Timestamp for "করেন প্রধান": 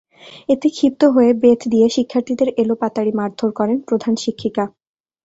3.59-4.13